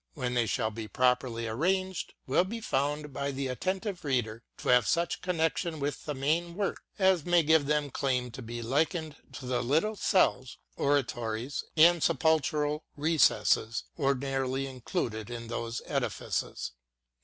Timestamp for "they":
0.33-0.47